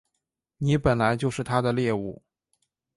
[0.57, 2.23] 你本来就是他的猎物